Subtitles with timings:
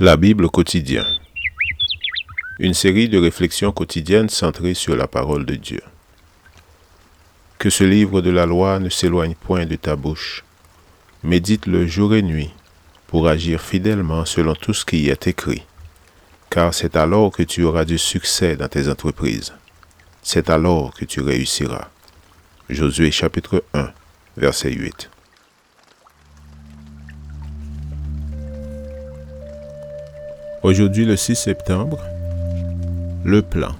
[0.00, 1.06] La Bible quotidien.
[2.58, 5.80] Une série de réflexions quotidiennes centrées sur la parole de Dieu.
[7.58, 10.42] Que ce livre de la loi ne s'éloigne point de ta bouche.
[11.22, 12.50] Médite-le jour et nuit
[13.06, 15.62] pour agir fidèlement selon tout ce qui y est écrit,
[16.50, 19.52] car c'est alors que tu auras du succès dans tes entreprises.
[20.24, 21.88] C'est alors que tu réussiras.
[22.68, 23.92] Josué chapitre 1,
[24.36, 25.08] verset 8.
[30.64, 31.98] Aujourd'hui le 6 septembre,
[33.22, 33.72] le plan.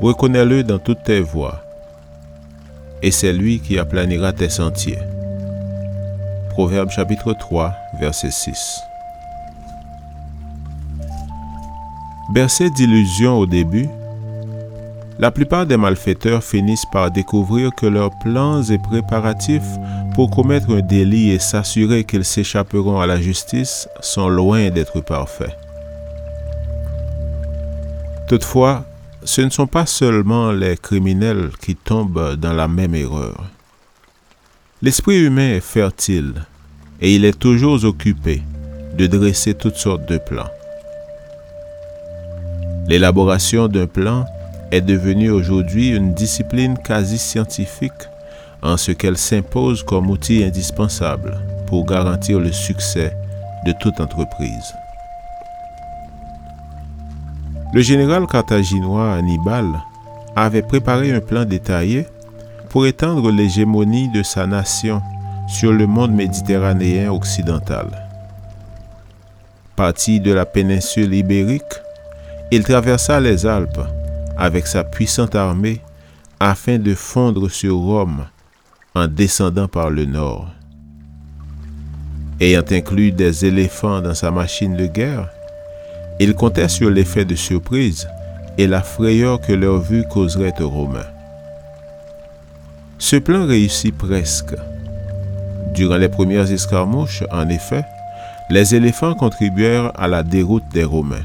[0.00, 1.60] Reconnais-le dans toutes tes voies,
[3.02, 5.00] et c'est lui qui aplanira tes sentiers.
[6.50, 8.78] Proverbe chapitre 3, verset 6.
[12.32, 13.88] Bercé d'illusions au début,
[15.20, 19.76] la plupart des malfaiteurs finissent par découvrir que leurs plans et préparatifs
[20.14, 25.54] pour commettre un délit et s'assurer qu'ils s'échapperont à la justice sont loin d'être parfaits.
[28.28, 28.86] Toutefois,
[29.22, 33.44] ce ne sont pas seulement les criminels qui tombent dans la même erreur.
[34.80, 36.32] L'esprit humain est fertile
[37.02, 38.42] et il est toujours occupé
[38.96, 40.48] de dresser toutes sortes de plans.
[42.88, 44.24] L'élaboration d'un plan
[44.72, 48.08] est devenue aujourd'hui une discipline quasi scientifique
[48.62, 53.16] en ce qu'elle s'impose comme outil indispensable pour garantir le succès
[53.66, 54.74] de toute entreprise.
[57.72, 59.66] Le général carthaginois Hannibal
[60.36, 62.06] avait préparé un plan détaillé
[62.68, 65.02] pour étendre l'hégémonie de sa nation
[65.48, 67.86] sur le monde méditerranéen occidental.
[69.76, 71.62] Parti de la péninsule ibérique,
[72.50, 73.80] il traversa les Alpes
[74.40, 75.80] avec sa puissante armée
[76.40, 78.24] afin de fondre sur Rome
[78.94, 80.48] en descendant par le nord.
[82.40, 85.28] Ayant inclus des éléphants dans sa machine de guerre,
[86.18, 88.08] il comptait sur l'effet de surprise
[88.56, 91.06] et la frayeur que leur vue causerait aux Romains.
[92.98, 94.54] Ce plan réussit presque.
[95.74, 97.84] Durant les premières escarmouches, en effet,
[98.48, 101.24] les éléphants contribuèrent à la déroute des Romains.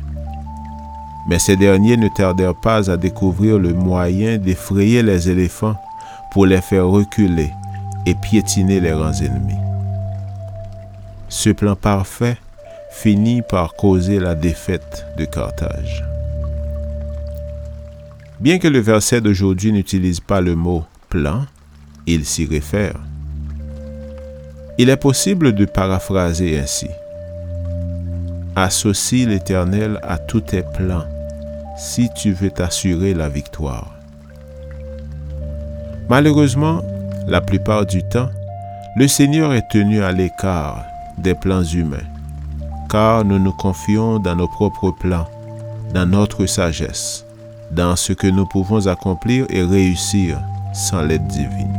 [1.27, 5.75] Mais ces derniers ne tardèrent pas à découvrir le moyen d'effrayer les éléphants
[6.31, 7.51] pour les faire reculer
[8.05, 9.59] et piétiner les rangs ennemis.
[11.29, 12.37] Ce plan parfait
[12.91, 16.03] finit par causer la défaite de Carthage.
[18.39, 21.45] Bien que le verset d'aujourd'hui n'utilise pas le mot plan,
[22.05, 22.99] il s'y réfère.
[24.77, 26.89] Il est possible de paraphraser ainsi.
[28.57, 31.03] Associe l'Éternel à tous tes plans
[31.77, 33.93] si tu veux t'assurer la victoire.
[36.07, 36.81] Malheureusement,
[37.27, 38.29] la plupart du temps,
[38.95, 40.85] le Seigneur est tenu à l'écart
[41.17, 42.07] des plans humains,
[42.89, 45.27] car nous nous confions dans nos propres plans,
[45.93, 47.25] dans notre sagesse,
[47.71, 50.39] dans ce que nous pouvons accomplir et réussir
[50.73, 51.77] sans l'aide divine.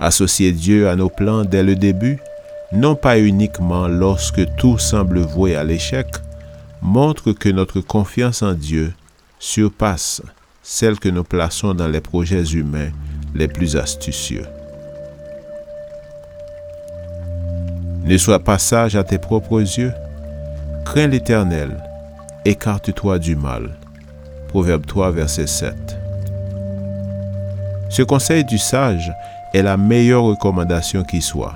[0.00, 2.18] Associer Dieu à nos plans dès le début,
[2.72, 6.06] non pas uniquement lorsque tout semble voué à l'échec,
[6.82, 8.92] montre que notre confiance en Dieu
[9.38, 10.22] surpasse
[10.62, 12.90] celle que nous plaçons dans les projets humains
[13.34, 14.44] les plus astucieux.
[18.04, 19.92] Ne sois pas sage à tes propres yeux.
[20.84, 21.82] Crains l'Éternel.
[22.44, 23.76] Écarte-toi du mal.
[24.48, 25.74] Proverbe 3, verset 7.
[27.90, 29.12] Ce conseil du sage
[29.52, 31.54] est la meilleure recommandation qui soit.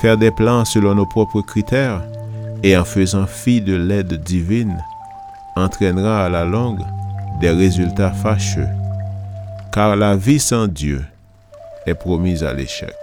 [0.00, 2.02] Faire des plans selon nos propres critères
[2.62, 4.82] et en faisant fi de l'aide divine
[5.56, 6.80] entraînera à la longue
[7.40, 8.68] des résultats fâcheux,
[9.72, 11.04] car la vie sans Dieu
[11.86, 12.94] est promise à l'échec.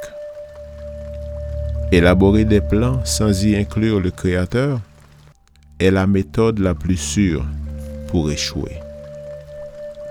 [1.92, 4.80] Élaborer des plans sans y inclure le Créateur
[5.80, 7.46] est la méthode la plus sûre
[8.08, 8.80] pour échouer.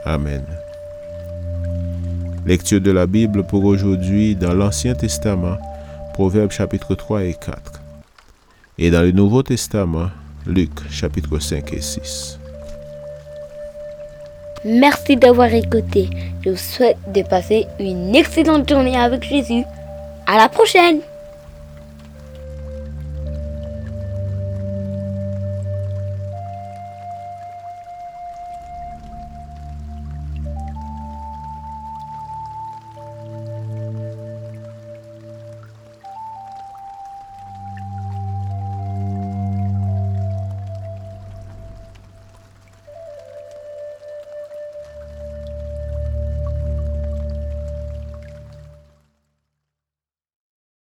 [0.04, 0.44] Amen.
[2.46, 5.58] Lecture de la Bible pour aujourd'hui dans l'Ancien Testament,
[6.16, 7.82] Proverbes chapitre 3 et 4.
[8.78, 10.08] Et dans le Nouveau Testament,
[10.46, 12.38] Luc chapitre 5 et 6.
[14.64, 16.08] Merci d'avoir écouté.
[16.42, 19.64] Je vous souhaite de passer une excellente journée avec Jésus.
[20.26, 21.00] À la prochaine!